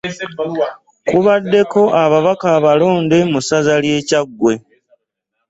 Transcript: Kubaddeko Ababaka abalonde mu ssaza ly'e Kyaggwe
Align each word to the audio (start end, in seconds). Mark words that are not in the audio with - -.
Kubaddeko 1.07 1.81
Ababaka 2.03 2.47
abalonde 2.57 3.17
mu 3.31 3.39
ssaza 3.43 3.75
ly'e 3.83 3.99
Kyaggwe 4.07 4.53